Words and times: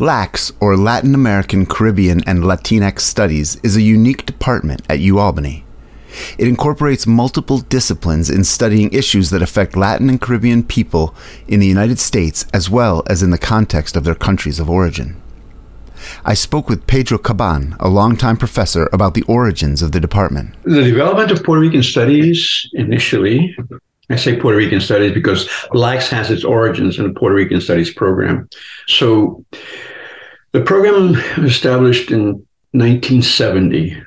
LACS, 0.00 0.52
or 0.60 0.76
Latin 0.76 1.14
American, 1.14 1.64
Caribbean, 1.64 2.22
and 2.26 2.40
Latinx 2.40 3.00
Studies, 3.00 3.56
is 3.62 3.76
a 3.76 3.82
unique 3.82 4.26
department 4.26 4.82
at 4.90 4.98
UAlbany. 4.98 5.62
It 6.38 6.48
incorporates 6.48 7.06
multiple 7.06 7.58
disciplines 7.58 8.30
in 8.30 8.44
studying 8.44 8.92
issues 8.92 9.30
that 9.30 9.42
affect 9.42 9.76
Latin 9.76 10.08
and 10.08 10.20
Caribbean 10.20 10.62
people 10.62 11.14
in 11.48 11.60
the 11.60 11.66
United 11.66 11.98
States 11.98 12.46
as 12.52 12.70
well 12.70 13.02
as 13.06 13.22
in 13.22 13.30
the 13.30 13.38
context 13.38 13.96
of 13.96 14.04
their 14.04 14.14
countries 14.14 14.58
of 14.60 14.70
origin. 14.70 15.20
I 16.24 16.34
spoke 16.34 16.68
with 16.68 16.86
Pedro 16.86 17.18
Caban, 17.18 17.76
a 17.80 17.88
longtime 17.88 18.36
professor, 18.36 18.88
about 18.92 19.14
the 19.14 19.22
origins 19.22 19.82
of 19.82 19.92
the 19.92 20.00
department. 20.00 20.54
The 20.64 20.84
development 20.84 21.30
of 21.30 21.42
Puerto 21.42 21.60
Rican 21.60 21.82
studies 21.82 22.68
initially 22.74 23.56
I 24.08 24.16
say 24.16 24.38
Puerto 24.38 24.58
Rican 24.58 24.80
studies 24.80 25.12
because 25.12 25.48
LACS 25.72 26.08
has 26.10 26.30
its 26.30 26.44
origins 26.44 26.98
in 26.98 27.06
the 27.06 27.18
Puerto 27.18 27.34
Rican 27.34 27.60
studies 27.60 27.92
program. 27.92 28.48
So 28.86 29.44
the 30.52 30.62
program 30.62 31.12
was 31.42 31.50
established 31.50 32.10
in 32.10 32.46
1970. 32.72 34.02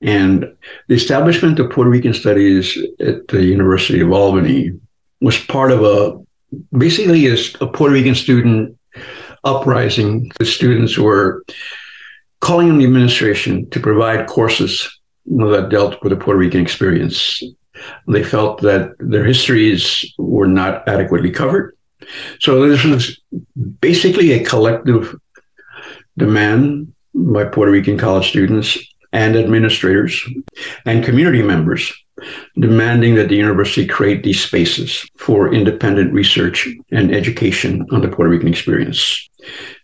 And 0.00 0.54
the 0.88 0.94
establishment 0.94 1.58
of 1.58 1.70
Puerto 1.70 1.90
Rican 1.90 2.14
studies 2.14 2.78
at 3.00 3.26
the 3.28 3.42
University 3.42 4.00
of 4.00 4.12
Albany 4.12 4.72
was 5.20 5.38
part 5.38 5.72
of 5.72 5.82
a 5.82 6.18
basically 6.76 7.26
a, 7.26 7.36
a 7.60 7.66
Puerto 7.66 7.94
Rican 7.94 8.14
student 8.14 8.78
uprising. 9.44 10.30
The 10.38 10.46
students 10.46 10.98
were 10.98 11.44
calling 12.40 12.70
on 12.70 12.78
the 12.78 12.84
administration 12.84 13.68
to 13.70 13.80
provide 13.80 14.28
courses 14.28 15.00
that 15.26 15.68
dealt 15.70 16.02
with 16.02 16.10
the 16.10 16.16
Puerto 16.16 16.38
Rican 16.38 16.60
experience. 16.60 17.42
They 18.06 18.24
felt 18.24 18.62
that 18.62 18.92
their 18.98 19.24
histories 19.24 20.04
were 20.18 20.48
not 20.48 20.86
adequately 20.88 21.30
covered. 21.30 21.76
So 22.40 22.68
this 22.68 22.84
was 22.84 23.20
basically 23.80 24.32
a 24.32 24.44
collective 24.44 25.14
demand 26.16 26.92
by 27.14 27.44
Puerto 27.44 27.72
Rican 27.72 27.98
college 27.98 28.28
students 28.28 28.78
and 29.12 29.36
administrators 29.36 30.22
and 30.84 31.04
community 31.04 31.42
members 31.42 31.92
demanding 32.58 33.14
that 33.14 33.28
the 33.28 33.36
university 33.36 33.86
create 33.86 34.22
these 34.22 34.42
spaces 34.42 35.08
for 35.16 35.54
independent 35.54 36.12
research 36.12 36.68
and 36.90 37.14
education 37.14 37.86
on 37.92 38.00
the 38.00 38.08
Puerto 38.08 38.30
Rican 38.30 38.48
experience. 38.48 39.28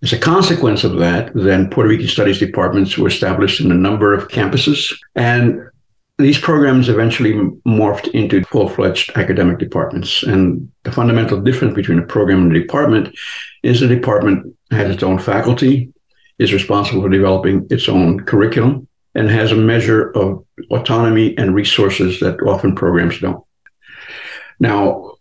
As 0.02 0.12
a 0.12 0.18
consequence 0.18 0.84
of 0.84 0.98
that, 0.98 1.32
then 1.34 1.70
Puerto 1.70 1.88
Rican 1.88 2.08
studies 2.08 2.38
departments 2.38 2.98
were 2.98 3.08
established 3.08 3.60
in 3.60 3.70
a 3.70 3.76
number 3.76 4.12
of 4.12 4.28
campuses, 4.28 4.92
and 5.14 5.60
these 6.18 6.38
programs 6.38 6.88
eventually 6.88 7.32
morphed 7.66 8.08
into 8.08 8.44
full 8.44 8.68
fledged 8.68 9.10
academic 9.16 9.58
departments. 9.58 10.22
And 10.22 10.70
the 10.84 10.92
fundamental 10.92 11.40
difference 11.40 11.74
between 11.74 11.98
a 11.98 12.06
program 12.06 12.42
and 12.42 12.56
a 12.56 12.60
department 12.60 13.16
is 13.62 13.80
the 13.80 13.88
department 13.88 14.56
has 14.70 14.90
its 14.90 15.02
own 15.02 15.18
faculty, 15.18 15.92
is 16.38 16.52
responsible 16.52 17.02
for 17.02 17.08
developing 17.08 17.66
its 17.70 17.88
own 17.88 18.20
curriculum, 18.20 18.86
and 19.16 19.28
has 19.28 19.52
a 19.52 19.56
measure 19.56 20.10
of 20.12 20.44
autonomy 20.70 21.36
and 21.38 21.54
resources 21.54 22.20
that 22.20 22.40
often 22.42 22.74
programs 22.74 23.20
don't. 23.20 23.44
Now, 24.60 25.14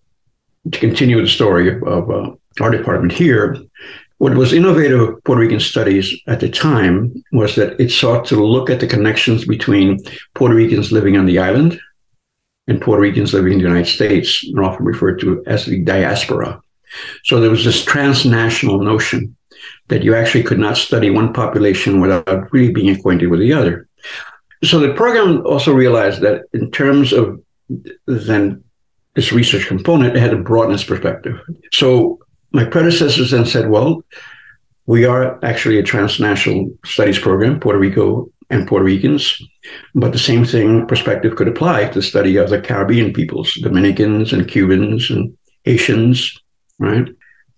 to 0.71 0.79
continue 0.79 1.21
the 1.21 1.27
story 1.27 1.75
of, 1.75 1.83
of 1.83 2.09
uh, 2.09 2.31
our 2.61 2.69
department 2.69 3.13
here, 3.13 3.57
what 4.17 4.35
was 4.35 4.53
innovative 4.53 5.01
of 5.01 5.23
Puerto 5.23 5.41
Rican 5.41 5.59
studies 5.59 6.15
at 6.27 6.39
the 6.39 6.49
time 6.49 7.13
was 7.31 7.55
that 7.55 7.79
it 7.79 7.91
sought 7.91 8.25
to 8.25 8.45
look 8.45 8.69
at 8.69 8.79
the 8.79 8.87
connections 8.87 9.45
between 9.45 9.99
Puerto 10.35 10.55
Ricans 10.55 10.91
living 10.91 11.17
on 11.17 11.25
the 11.25 11.39
island 11.39 11.79
and 12.67 12.79
Puerto 12.79 13.01
Ricans 13.01 13.33
living 13.33 13.53
in 13.53 13.59
the 13.59 13.65
United 13.65 13.91
States, 13.91 14.43
and 14.47 14.59
often 14.59 14.85
referred 14.85 15.19
to 15.19 15.43
as 15.47 15.65
the 15.65 15.81
diaspora. 15.81 16.61
So 17.23 17.39
there 17.39 17.49
was 17.49 17.65
this 17.65 17.83
transnational 17.83 18.79
notion 18.79 19.35
that 19.87 20.03
you 20.03 20.15
actually 20.15 20.43
could 20.43 20.59
not 20.59 20.77
study 20.77 21.09
one 21.09 21.33
population 21.33 21.99
without 21.99 22.53
really 22.53 22.71
being 22.71 22.95
acquainted 22.95 23.27
with 23.27 23.41
the 23.41 23.51
other. 23.51 23.87
So 24.63 24.79
the 24.79 24.93
program 24.93 25.45
also 25.45 25.73
realized 25.73 26.21
that 26.21 26.43
in 26.53 26.71
terms 26.71 27.11
of 27.11 27.41
then 28.05 28.63
this 29.15 29.33
research 29.33 29.67
component, 29.67 30.15
it 30.15 30.19
had 30.19 30.33
a 30.33 30.37
broadness 30.37 30.83
perspective. 30.83 31.39
So 31.73 32.19
my 32.53 32.63
predecessors 32.63 33.31
then 33.31 33.45
said, 33.45 33.69
well, 33.69 34.03
we 34.85 35.05
are 35.05 35.43
actually 35.43 35.79
a 35.79 35.83
transnational 35.83 36.71
studies 36.85 37.19
program, 37.19 37.59
Puerto 37.59 37.79
Rico 37.79 38.29
and 38.49 38.67
Puerto 38.67 38.85
Ricans, 38.85 39.41
but 39.95 40.11
the 40.11 40.19
same 40.19 40.45
thing 40.45 40.85
perspective 40.85 41.35
could 41.35 41.47
apply 41.47 41.87
to 41.87 41.95
the 41.95 42.01
study 42.01 42.37
of 42.37 42.49
the 42.49 42.61
Caribbean 42.61 43.13
peoples, 43.13 43.53
Dominicans 43.55 44.33
and 44.33 44.47
Cubans 44.47 45.09
and 45.09 45.35
Haitians, 45.63 46.37
right? 46.79 47.07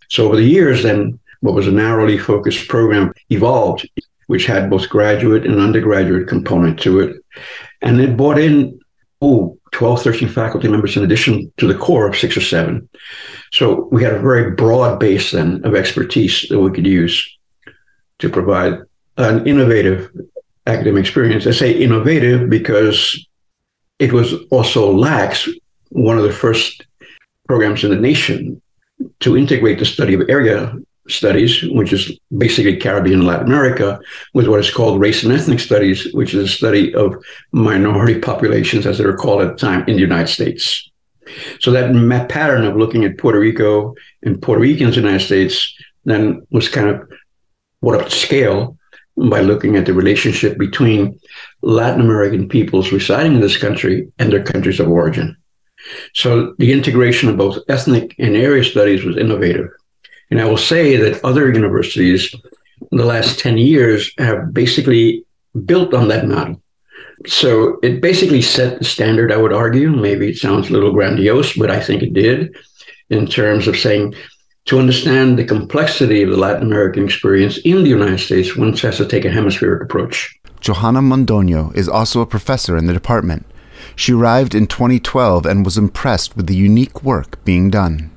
So 0.10 0.26
over 0.28 0.36
the 0.36 0.44
years, 0.44 0.84
then 0.84 1.20
what 1.42 1.56
was 1.56 1.68
a 1.68 1.72
narrowly 1.72 2.18
focused 2.18 2.68
program 2.68 3.12
evolved, 3.30 3.90
which 4.28 4.46
had 4.46 4.70
both 4.70 4.90
graduate 4.90 5.46
and 5.46 5.60
undergraduate 5.60 6.28
component 6.28 6.80
to 6.82 7.00
it. 7.00 7.18
And 7.82 8.00
it 8.00 8.16
brought 8.18 8.40
in, 8.40 8.80
oh, 9.22 9.58
12, 9.76 10.04
13 10.04 10.30
faculty 10.30 10.70
members 10.70 10.96
in 10.96 11.04
addition 11.04 11.52
to 11.58 11.68
the 11.68 11.78
core 11.78 12.08
of 12.08 12.16
six 12.16 12.38
or 12.38 12.42
seven. 12.42 12.88
So 13.52 13.90
we 13.92 14.02
had 14.02 14.14
a 14.14 14.20
very 14.20 14.52
broad 14.52 15.02
base 15.02 15.32
then 15.32 15.60
of 15.66 15.76
expertise 15.76 16.46
that 16.50 16.62
we 16.62 16.72
could 16.72 16.88
use 16.88 17.38
to 18.20 18.30
provide 18.30 18.76
an 19.18 19.46
innovative 19.46 20.10
academic 20.66 21.02
experience. 21.02 21.46
I 21.46 21.52
say 21.52 21.74
innovative 21.74 22.50
because 22.50 23.28
it 24.00 24.14
was 24.14 24.34
also 24.50 24.96
LACS, 24.96 25.50
one 25.90 26.18
of 26.18 26.24
the 26.24 26.32
first 26.32 26.86
programs 27.46 27.84
in 27.84 27.90
the 27.90 27.98
nation 27.98 28.62
to 29.20 29.36
integrate 29.36 29.80
the 29.80 29.86
study 29.86 30.14
of 30.14 30.22
area 30.30 30.74
studies, 31.08 31.64
which 31.64 31.94
is 31.94 32.20
basically 32.38 32.78
Caribbean 32.78 33.20
and 33.20 33.28
Latin 33.28 33.48
America, 33.48 34.00
with 34.34 34.48
what 34.48 34.60
is 34.60 34.74
called 34.74 35.00
race 35.00 35.24
and 35.24 35.32
ethnic 35.32 35.60
studies, 35.60 36.14
which 36.14 36.34
is 36.34 36.44
a 36.44 36.52
study 36.52 36.94
of 36.96 37.16
minority 37.52 38.20
populations, 38.20 38.86
as 38.86 38.98
they 38.98 39.06
were 39.06 39.18
called 39.18 39.42
at 39.42 39.50
the 39.50 39.56
time, 39.56 39.82
in 39.88 39.96
the 39.96 40.02
United 40.02 40.28
States. 40.28 40.90
So 41.60 41.72
that 41.72 42.30
pattern 42.30 42.66
of 42.66 42.76
looking 42.76 43.04
at 43.04 43.18
Puerto 43.18 43.40
Rico 43.40 43.96
and 44.24 44.42
Puerto 44.42 44.62
Ricans 44.62 44.98
in 44.98 45.04
the 45.04 45.10
United 45.10 45.26
States 45.26 45.74
then 46.06 46.46
was 46.52 46.70
kind 46.70 46.90
of 46.90 47.10
brought 47.82 48.02
up 48.02 48.10
to 48.10 48.16
scale 48.16 48.78
by 49.18 49.42
looking 49.42 49.76
at 49.76 49.86
the 49.86 49.94
relationship 49.94 50.58
between 50.58 51.20
Latin 51.62 52.02
American 52.02 52.50
peoples 52.50 52.92
residing 52.92 53.34
in 53.34 53.42
this 53.42 53.58
country 53.58 54.12
and 54.20 54.32
their 54.32 54.44
countries 54.44 54.80
of 54.80 54.90
origin. 54.90 55.36
So 56.14 56.54
the 56.58 56.74
integration 56.74 57.30
of 57.30 57.38
both 57.38 57.60
ethnic 57.70 58.16
and 58.20 58.36
area 58.36 58.64
studies 58.64 59.04
was 59.04 59.18
innovative. 59.18 59.70
And 60.32 60.42
I 60.42 60.46
will 60.46 60.58
say 60.58 60.98
that 60.98 61.24
other 61.24 61.52
universities 61.52 62.34
in 62.92 62.98
the 62.98 63.06
last 63.06 63.40
10 63.40 63.58
years 63.58 64.12
have 64.18 64.54
basically 64.54 65.24
built 65.66 65.94
on 65.94 66.08
that 66.10 66.28
model. 66.28 66.62
So 67.26 67.80
it 67.82 68.02
basically 68.02 68.42
set 68.42 68.80
the 68.80 68.86
standard, 68.86 69.32
I 69.32 69.38
would 69.38 69.54
argue. 69.54 69.90
Maybe 69.90 70.30
it 70.30 70.38
sounds 70.38 70.70
a 70.70 70.74
little 70.74 70.92
grandiose, 70.92 71.56
but 71.56 71.72
I 71.72 71.80
think 71.80 72.04
it 72.04 72.14
did 72.14 72.56
in 73.10 73.28
terms 73.28 73.68
of 73.68 73.78
saying 73.78 74.16
to 74.66 74.80
understand 74.80 75.38
the 75.38 75.46
complexity 75.46 76.24
of 76.24 76.32
the 76.32 76.38
Latin 76.38 76.64
American 76.64 77.06
experience 77.06 77.58
in 77.60 77.84
the 77.84 77.90
United 77.90 78.20
States, 78.20 78.56
one 78.56 78.76
has 78.78 78.98
to 78.98 79.08
take 79.08 79.24
a 79.24 79.30
hemispheric 79.30 79.84
approach. 79.84 80.38
Johana 80.60 81.02
Londoño 81.02 81.76
is 81.76 81.88
also 81.88 82.22
a 82.22 82.26
professor 82.26 82.76
in 82.76 82.88
the 82.88 82.94
department. 82.94 83.46
She 83.96 84.14
arrived 84.14 84.56
in 84.56 84.66
2012 84.66 85.46
and 85.46 85.64
was 85.64 85.78
impressed 85.78 86.36
with 86.36 86.48
the 86.48 86.56
unique 86.56 87.04
work 87.04 87.44
being 87.46 87.70
done. 87.70 88.10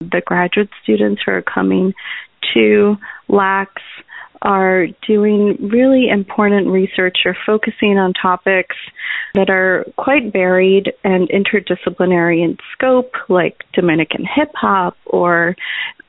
The 0.00 0.22
graduate 0.24 0.70
students 0.82 1.22
who 1.24 1.32
are 1.32 1.42
coming 1.42 1.92
to 2.54 2.96
LACS 3.28 3.82
are 4.42 4.86
doing 5.06 5.68
really 5.70 6.08
important 6.08 6.68
research 6.68 7.18
or 7.26 7.36
focusing 7.44 7.98
on 7.98 8.14
topics 8.14 8.76
that 9.34 9.50
are 9.50 9.84
quite 9.96 10.32
varied 10.32 10.92
and 11.04 11.28
interdisciplinary 11.28 12.42
in 12.42 12.56
scope, 12.72 13.12
like 13.28 13.62
Dominican 13.74 14.24
hip 14.24 14.50
hop 14.54 14.96
or 15.04 15.54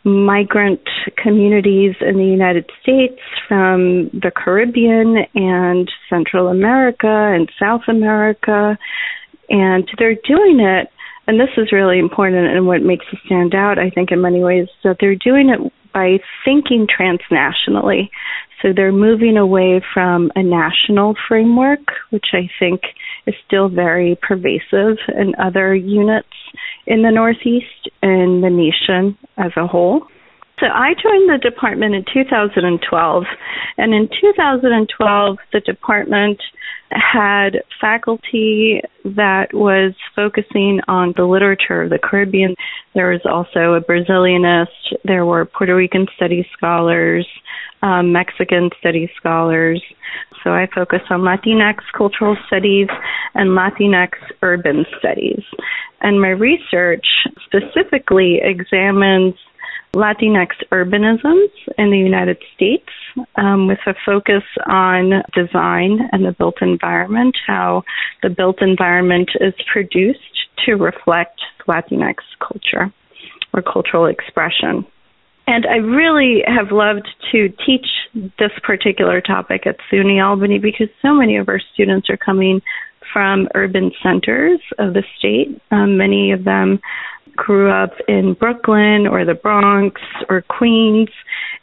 migrant 0.03 0.81
communities 1.21 1.95
in 1.99 2.17
the 2.17 2.25
United 2.25 2.69
States 2.81 3.19
from 3.47 4.09
the 4.13 4.31
Caribbean 4.33 5.25
and 5.35 5.91
Central 6.09 6.47
America 6.47 7.07
and 7.07 7.51
South 7.59 7.81
America. 7.87 8.77
And 9.49 9.87
they're 9.99 10.15
doing 10.15 10.61
it 10.61 10.87
and 11.27 11.39
this 11.39 11.49
is 11.57 11.71
really 11.71 11.99
important 11.99 12.47
and 12.47 12.67
what 12.67 12.81
makes 12.81 13.05
it 13.11 13.19
stand 13.25 13.53
out, 13.53 13.77
I 13.77 13.89
think, 13.89 14.11
in 14.11 14.21
many 14.21 14.43
ways, 14.43 14.67
that 14.83 14.97
they're 14.99 15.15
doing 15.15 15.49
it 15.49 15.71
by 15.93 16.17
thinking 16.45 16.87
transnationally. 16.87 18.09
So 18.61 18.69
they're 18.75 18.91
moving 18.91 19.37
away 19.37 19.81
from 19.93 20.31
a 20.35 20.43
national 20.43 21.15
framework, 21.27 21.79
which 22.11 22.27
I 22.33 22.49
think 22.59 22.81
is 23.25 23.33
still 23.45 23.69
very 23.69 24.17
pervasive 24.21 24.97
in 25.07 25.33
other 25.39 25.73
units 25.73 26.27
in 26.85 27.01
the 27.01 27.11
Northeast 27.11 27.89
and 28.01 28.43
the 28.43 28.49
nation 28.49 29.17
as 29.37 29.51
a 29.57 29.67
whole. 29.67 30.07
So 30.61 30.67
I 30.67 30.93
joined 30.93 31.27
the 31.27 31.39
department 31.41 31.95
in 31.95 32.05
2012, 32.13 33.23
and 33.79 33.93
in 33.95 34.07
2012, 34.07 35.37
the 35.51 35.59
department 35.61 36.39
had 36.91 37.63
faculty 37.79 38.79
that 39.03 39.47
was 39.53 39.93
focusing 40.15 40.79
on 40.87 41.15
the 41.17 41.23
literature 41.23 41.81
of 41.81 41.89
the 41.89 41.97
Caribbean. 41.97 42.53
There 42.93 43.09
was 43.09 43.21
also 43.25 43.73
a 43.73 43.81
Brazilianist, 43.81 44.67
there 45.03 45.25
were 45.25 45.45
Puerto 45.45 45.75
Rican 45.75 46.05
studies 46.15 46.45
scholars, 46.55 47.25
um, 47.81 48.11
Mexican 48.11 48.69
studies 48.79 49.09
scholars. 49.17 49.81
So 50.43 50.51
I 50.51 50.67
focus 50.75 51.01
on 51.09 51.21
Latinx 51.21 51.77
cultural 51.97 52.37
studies 52.45 52.87
and 53.33 53.57
Latinx 53.57 54.11
urban 54.43 54.85
studies. 54.99 55.41
And 56.01 56.21
my 56.21 56.29
research 56.29 57.05
specifically 57.47 58.41
examines 58.43 59.35
Latinx 59.93 60.47
urbanisms 60.71 61.49
in 61.77 61.91
the 61.91 61.97
United 61.97 62.37
States 62.55 62.87
um, 63.35 63.67
with 63.67 63.79
a 63.85 63.93
focus 64.05 64.43
on 64.69 65.21
design 65.35 65.99
and 66.13 66.23
the 66.23 66.31
built 66.31 66.61
environment, 66.61 67.35
how 67.45 67.83
the 68.23 68.29
built 68.29 68.61
environment 68.61 69.29
is 69.41 69.53
produced 69.71 70.19
to 70.65 70.75
reflect 70.75 71.41
Latinx 71.67 72.15
culture 72.39 72.93
or 73.53 73.61
cultural 73.61 74.05
expression. 74.05 74.85
And 75.47 75.65
I 75.65 75.77
really 75.77 76.43
have 76.47 76.71
loved 76.71 77.09
to 77.33 77.49
teach 77.65 77.87
this 78.13 78.51
particular 78.63 79.19
topic 79.19 79.67
at 79.67 79.75
SUNY 79.91 80.23
Albany 80.23 80.59
because 80.59 80.87
so 81.01 81.13
many 81.13 81.35
of 81.35 81.49
our 81.49 81.59
students 81.73 82.09
are 82.09 82.17
coming 82.17 82.61
from 83.11 83.49
urban 83.55 83.91
centers 84.01 84.61
of 84.79 84.93
the 84.93 85.03
state. 85.17 85.59
Um, 85.71 85.97
many 85.97 86.31
of 86.31 86.45
them 86.45 86.79
grew 87.35 87.71
up 87.71 87.91
in 88.07 88.33
Brooklyn 88.33 89.07
or 89.07 89.25
the 89.25 89.33
Bronx 89.33 90.01
or 90.29 90.41
Queens. 90.41 91.09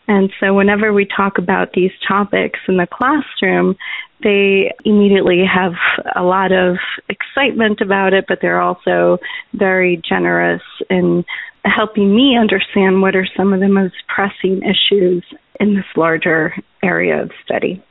And 0.07 0.31
so 0.41 0.55
whenever 0.55 0.93
we 0.93 1.07
talk 1.07 1.39
about 1.39 1.73
these 1.73 1.91
topics 2.07 2.59
in 2.69 2.77
the 2.77 2.87
classroom, 2.87 3.77
they 4.23 4.73
immediately 4.85 5.45
have 5.45 5.73
a 6.17 6.23
lot 6.23 6.51
of 6.51 6.77
excitement 7.09 7.81
about 7.81 8.13
it, 8.13 8.25
but 8.27 8.39
they're 8.41 8.61
also 8.61 9.19
very 9.55 10.01
generous 10.09 10.63
in 10.91 11.25
helping 11.65 12.15
me 12.15 12.37
understand 12.37 13.03
what 13.03 13.15
are 13.15 13.29
some 13.37 13.53
of 13.53 13.61
the 13.61 13.69
most 13.69 13.95
pressing 14.09 14.63
issues 14.63 15.23
in 15.61 15.75
this 15.75 15.85
larger 15.97 16.55
area 16.83 17.23
of 17.23 17.31
study. 17.45 17.83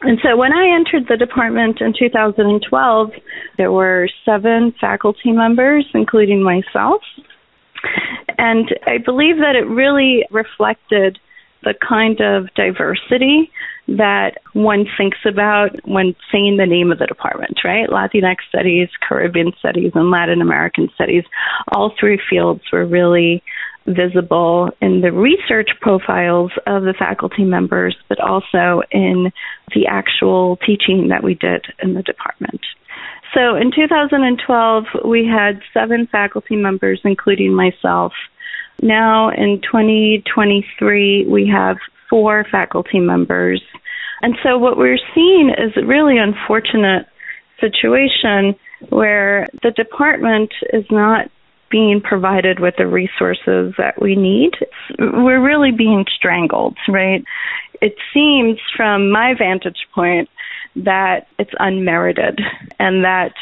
And 0.00 0.18
so 0.22 0.36
when 0.36 0.52
I 0.52 0.74
entered 0.74 1.06
the 1.08 1.16
department 1.16 1.80
in 1.80 1.92
2012, 1.96 3.10
there 3.58 3.70
were 3.70 4.08
seven 4.24 4.74
faculty 4.80 5.32
members, 5.32 5.86
including 5.94 6.42
myself. 6.42 7.02
And 8.38 8.74
I 8.86 8.98
believe 8.98 9.36
that 9.36 9.54
it 9.54 9.68
really 9.68 10.24
reflected 10.30 11.18
the 11.62 11.74
kind 11.86 12.20
of 12.20 12.52
diversity 12.54 13.50
that 13.88 14.38
one 14.52 14.86
thinks 14.96 15.18
about 15.26 15.70
when 15.84 16.14
saying 16.30 16.56
the 16.56 16.66
name 16.66 16.90
of 16.92 16.98
the 16.98 17.06
department, 17.06 17.58
right? 17.64 17.88
Latinx 17.88 18.36
studies, 18.48 18.88
Caribbean 19.06 19.52
studies, 19.58 19.92
and 19.94 20.10
Latin 20.10 20.40
American 20.40 20.88
studies. 20.94 21.24
All 21.72 21.92
three 21.98 22.20
fields 22.30 22.62
were 22.72 22.86
really 22.86 23.42
visible 23.86 24.70
in 24.80 25.00
the 25.00 25.12
research 25.12 25.70
profiles 25.80 26.52
of 26.66 26.82
the 26.82 26.94
faculty 26.98 27.44
members, 27.44 27.96
but 28.08 28.20
also 28.20 28.82
in 28.90 29.32
the 29.74 29.86
actual 29.88 30.56
teaching 30.64 31.08
that 31.08 31.22
we 31.22 31.34
did 31.34 31.66
in 31.82 31.94
the 31.94 32.02
department. 32.02 32.60
So 33.34 33.56
in 33.56 33.72
2012, 33.74 34.84
we 35.06 35.26
had 35.26 35.60
seven 35.72 36.06
faculty 36.10 36.56
members, 36.56 37.00
including 37.04 37.54
myself. 37.54 38.12
Now 38.82 39.30
in 39.30 39.60
2023, 39.62 41.26
we 41.26 41.48
have 41.48 41.78
four 42.10 42.44
faculty 42.50 43.00
members. 43.00 43.62
And 44.20 44.36
so 44.42 44.58
what 44.58 44.76
we're 44.76 44.98
seeing 45.14 45.50
is 45.50 45.72
a 45.76 45.86
really 45.86 46.18
unfortunate 46.18 47.06
situation 47.58 48.54
where 48.90 49.46
the 49.62 49.70
department 49.70 50.52
is 50.72 50.84
not 50.90 51.30
being 51.72 52.00
provided 52.00 52.60
with 52.60 52.74
the 52.76 52.86
resources 52.86 53.74
that 53.78 54.00
we 54.00 54.14
need. 54.14 54.52
We're 54.98 55.42
really 55.42 55.72
being 55.72 56.04
strangled, 56.14 56.76
right? 56.86 57.24
It 57.80 57.96
seems 58.14 58.60
from 58.76 59.10
my 59.10 59.34
vantage 59.36 59.88
point 59.92 60.28
that 60.76 61.26
it's 61.38 61.50
unmerited 61.58 62.40
and 62.78 63.04
that 63.04 63.32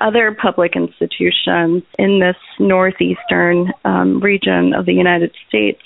other 0.00 0.34
public 0.34 0.74
institutions 0.74 1.82
in 1.98 2.18
this 2.20 2.36
northeastern 2.58 3.72
um, 3.84 4.20
region 4.20 4.72
of 4.74 4.86
the 4.86 4.94
United 4.94 5.32
States 5.48 5.82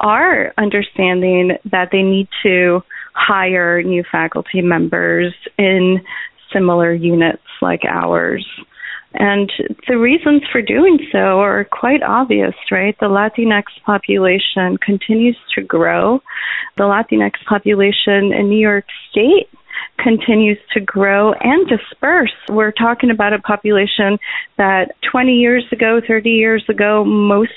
are 0.00 0.52
understanding 0.58 1.52
that 1.70 1.90
they 1.92 2.02
need 2.02 2.28
to 2.42 2.82
hire 3.14 3.82
new 3.82 4.02
faculty 4.10 4.62
members 4.62 5.34
in 5.58 6.00
similar 6.52 6.92
units 6.92 7.42
like 7.60 7.82
ours. 7.84 8.46
And 9.14 9.50
the 9.88 9.98
reasons 9.98 10.42
for 10.50 10.62
doing 10.62 10.98
so 11.12 11.40
are 11.40 11.64
quite 11.64 12.02
obvious, 12.02 12.54
right? 12.70 12.96
The 12.98 13.06
Latinx 13.06 13.64
population 13.84 14.78
continues 14.78 15.36
to 15.54 15.62
grow. 15.62 16.20
The 16.76 16.84
Latinx 16.84 17.32
population 17.46 18.32
in 18.32 18.48
New 18.48 18.60
York 18.60 18.86
State 19.10 19.48
continues 19.98 20.58
to 20.72 20.80
grow 20.80 21.32
and 21.32 21.68
disperse. 21.68 22.32
We're 22.48 22.72
talking 22.72 23.10
about 23.10 23.32
a 23.32 23.38
population 23.38 24.18
that 24.58 24.92
20 25.10 25.32
years 25.32 25.64
ago, 25.72 26.00
30 26.06 26.30
years 26.30 26.64
ago, 26.68 27.04
most 27.04 27.52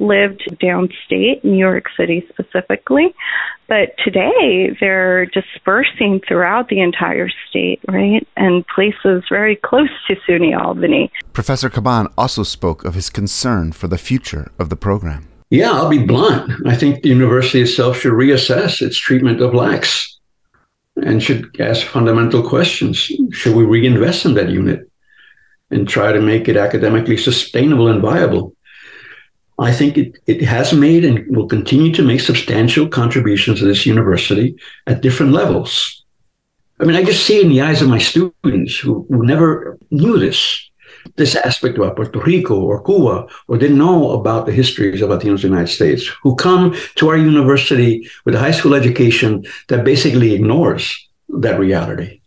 lived 0.00 0.42
downstate, 0.60 1.44
New 1.44 1.58
York 1.58 1.84
City 1.96 2.26
specifically. 2.30 3.14
But 3.68 3.94
today 4.02 4.76
they're 4.80 5.26
dispersing 5.26 6.20
throughout 6.26 6.68
the 6.68 6.80
entire 6.80 7.28
state, 7.48 7.80
right? 7.86 8.26
And 8.36 8.66
places 8.66 9.22
very 9.28 9.56
close 9.56 9.90
to 10.08 10.16
SUNY 10.26 10.58
Albany. 10.58 11.12
Professor 11.32 11.70
Caban 11.70 12.12
also 12.18 12.42
spoke 12.42 12.84
of 12.84 12.94
his 12.94 13.10
concern 13.10 13.72
for 13.72 13.86
the 13.86 13.98
future 13.98 14.50
of 14.58 14.70
the 14.70 14.76
program. 14.76 15.28
Yeah, 15.50 15.72
I'll 15.72 15.88
be 15.88 16.04
blunt. 16.04 16.50
I 16.66 16.76
think 16.76 17.02
the 17.02 17.08
university 17.08 17.60
itself 17.62 17.98
should 17.98 18.12
reassess 18.12 18.82
its 18.82 18.98
treatment 18.98 19.40
of 19.40 19.52
LACS 19.52 20.16
and 20.96 21.22
should 21.22 21.60
ask 21.60 21.86
fundamental 21.86 22.42
questions. 22.48 22.96
Should 23.32 23.56
we 23.56 23.64
reinvest 23.64 24.24
in 24.24 24.34
that 24.34 24.48
unit 24.48 24.88
and 25.70 25.88
try 25.88 26.12
to 26.12 26.20
make 26.20 26.48
it 26.48 26.56
academically 26.56 27.16
sustainable 27.16 27.88
and 27.88 28.00
viable? 28.00 28.54
I 29.60 29.72
think 29.72 29.98
it, 29.98 30.16
it 30.26 30.40
has 30.42 30.72
made 30.72 31.04
and 31.04 31.36
will 31.36 31.46
continue 31.46 31.92
to 31.92 32.02
make 32.02 32.20
substantial 32.20 32.88
contributions 32.88 33.58
to 33.58 33.66
this 33.66 33.84
university 33.84 34.56
at 34.86 35.02
different 35.02 35.32
levels. 35.32 36.02
I 36.80 36.84
mean, 36.84 36.96
I 36.96 37.04
just 37.04 37.26
see 37.26 37.42
in 37.42 37.50
the 37.50 37.60
eyes 37.60 37.82
of 37.82 37.90
my 37.90 37.98
students 37.98 38.78
who, 38.78 39.06
who 39.10 39.26
never 39.26 39.78
knew 39.90 40.18
this, 40.18 40.70
this 41.16 41.36
aspect 41.36 41.76
about 41.76 41.96
Puerto 41.96 42.20
Rico 42.20 42.58
or 42.58 42.82
Cuba, 42.82 43.26
or 43.48 43.58
didn't 43.58 43.76
know 43.76 44.12
about 44.12 44.46
the 44.46 44.52
histories 44.52 45.02
of 45.02 45.10
Latinos 45.10 45.44
in 45.44 45.50
the 45.50 45.56
United 45.56 45.68
States, 45.68 46.06
who 46.22 46.34
come 46.36 46.74
to 46.94 47.10
our 47.10 47.18
university 47.18 48.08
with 48.24 48.34
a 48.34 48.38
high 48.38 48.52
school 48.52 48.74
education 48.74 49.44
that 49.68 49.84
basically 49.84 50.32
ignores 50.32 51.06
that 51.28 51.60
reality. 51.60 52.22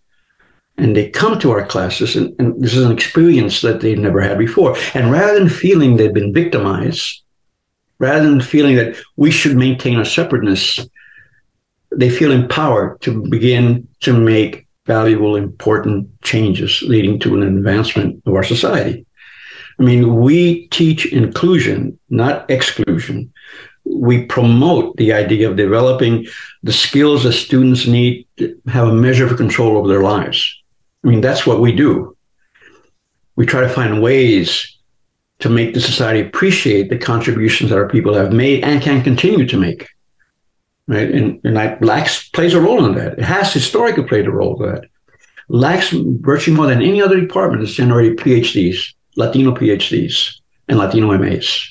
And 0.77 0.95
they 0.95 1.09
come 1.09 1.39
to 1.39 1.49
our 1.49 1.65
classes, 1.65 2.15
and, 2.15 2.35
and 2.37 2.61
this 2.61 2.75
is 2.75 2.85
an 2.85 2.91
experience 2.91 3.61
that 3.61 3.81
they've 3.81 3.97
never 3.97 4.21
had 4.21 4.37
before. 4.37 4.75
And 4.93 5.11
rather 5.11 5.39
than 5.39 5.49
feeling 5.49 5.97
they've 5.97 6.13
been 6.13 6.33
victimized, 6.33 7.22
rather 7.99 8.29
than 8.29 8.41
feeling 8.41 8.75
that 8.75 8.95
we 9.15 9.31
should 9.31 9.55
maintain 9.55 9.97
our 9.97 10.05
separateness, 10.05 10.79
they 11.91 12.09
feel 12.09 12.31
empowered 12.31 13.01
to 13.01 13.27
begin 13.29 13.87
to 14.01 14.13
make 14.13 14.67
valuable, 14.85 15.35
important 15.35 16.09
changes 16.21 16.81
leading 16.81 17.19
to 17.19 17.35
an 17.35 17.43
advancement 17.43 18.21
of 18.25 18.33
our 18.33 18.43
society. 18.43 19.05
I 19.79 19.83
mean, 19.83 20.15
we 20.17 20.67
teach 20.67 21.05
inclusion, 21.11 21.97
not 22.09 22.49
exclusion. 22.49 23.33
We 23.85 24.25
promote 24.25 24.95
the 24.97 25.13
idea 25.13 25.49
of 25.49 25.57
developing 25.57 26.27
the 26.61 26.73
skills 26.73 27.23
that 27.23 27.33
students 27.33 27.87
need 27.87 28.27
to 28.37 28.59
have 28.67 28.87
a 28.87 28.93
measure 28.93 29.25
of 29.25 29.37
control 29.37 29.77
over 29.77 29.87
their 29.87 30.03
lives. 30.03 30.61
I 31.03 31.07
mean, 31.07 31.21
that's 31.21 31.45
what 31.45 31.59
we 31.59 31.71
do. 31.73 32.15
We 33.35 33.45
try 33.45 33.61
to 33.61 33.69
find 33.69 34.01
ways 34.01 34.77
to 35.39 35.49
make 35.49 35.73
the 35.73 35.81
society 35.81 36.21
appreciate 36.21 36.89
the 36.89 36.97
contributions 36.97 37.69
that 37.69 37.77
our 37.77 37.89
people 37.89 38.13
have 38.13 38.31
made 38.31 38.63
and 38.63 38.81
can 38.81 39.03
continue 39.03 39.45
to 39.47 39.57
make. 39.57 39.87
Right. 40.87 41.09
And, 41.09 41.39
and 41.43 41.57
I, 41.57 41.75
plays 42.33 42.53
a 42.53 42.61
role 42.61 42.85
in 42.85 42.95
that. 42.95 43.19
It 43.19 43.23
has 43.23 43.53
historically 43.53 44.03
played 44.03 44.27
a 44.27 44.31
role 44.31 44.61
in 44.61 44.71
that. 44.71 44.85
LACS, 45.49 46.21
virtually 46.21 46.55
more 46.55 46.67
than 46.67 46.81
any 46.81 47.01
other 47.01 47.19
department, 47.19 47.61
has 47.61 47.73
generated 47.73 48.17
PhDs, 48.17 48.93
Latino 49.15 49.53
PhDs, 49.53 50.39
and 50.67 50.77
Latino 50.77 51.17
MAs. 51.17 51.69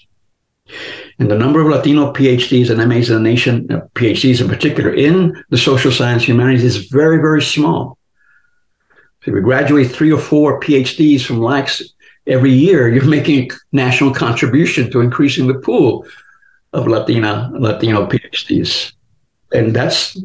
And 1.19 1.31
the 1.31 1.39
number 1.39 1.61
of 1.61 1.69
Latino 1.69 2.13
PhDs 2.13 2.71
and 2.71 2.89
MAs 2.89 3.11
in 3.11 3.17
the 3.17 3.31
nation, 3.31 3.71
uh, 3.71 3.81
PhDs 3.95 4.41
in 4.41 4.49
particular, 4.49 4.95
in 4.95 5.43
the 5.51 5.59
social 5.59 5.93
science 5.93 6.27
humanities 6.27 6.65
is 6.65 6.87
very, 6.87 7.19
very 7.19 7.43
small. 7.43 7.99
So 9.25 9.33
we 9.33 9.41
graduate 9.41 9.91
three 9.91 10.13
or 10.13 10.19
four 10.19 10.59
PhDs 10.61 11.25
from 11.25 11.39
LACS 11.39 11.83
every 12.27 12.53
year 12.53 12.89
you're 12.89 13.05
making 13.19 13.51
a 13.51 13.55
national 13.73 14.15
contribution 14.15 14.91
to 14.91 15.01
increasing 15.01 15.47
the 15.47 15.55
pool 15.55 16.07
of 16.73 16.87
Latina 16.87 17.51
Latino 17.53 18.07
PhDs, 18.07 18.93
and 19.53 19.75
that's 19.75 20.19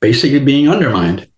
basically 0.00 0.38
being 0.38 0.68
undermined. 0.68 1.28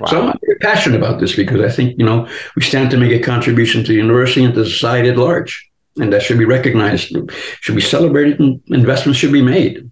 Wow. 0.00 0.06
So 0.08 0.22
I'm 0.22 0.38
very 0.44 0.58
passionate 0.58 0.96
about 0.96 1.20
this 1.20 1.36
because 1.36 1.60
I 1.60 1.68
think, 1.68 1.98
you 1.98 2.04
know, 2.04 2.28
we 2.56 2.62
stand 2.62 2.90
to 2.90 2.96
make 2.96 3.12
a 3.12 3.22
contribution 3.22 3.82
to 3.84 3.88
the 3.88 3.94
university 3.94 4.44
and 4.44 4.54
to 4.54 4.64
society 4.64 5.10
at 5.10 5.16
large. 5.16 5.70
And 5.98 6.12
that 6.12 6.22
should 6.22 6.38
be 6.38 6.46
recognized, 6.46 7.14
should 7.60 7.76
be 7.76 7.82
celebrated, 7.82 8.40
and 8.40 8.60
investments 8.68 9.18
should 9.18 9.32
be 9.32 9.42
made. 9.42 9.90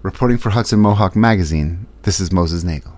Reporting 0.00 0.38
for 0.38 0.50
Hudson 0.50 0.78
Mohawk 0.78 1.16
Magazine, 1.16 1.86
this 2.02 2.20
is 2.20 2.30
Moses 2.30 2.62
Nagel. 2.62 2.97